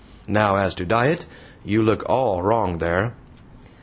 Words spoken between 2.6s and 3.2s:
there.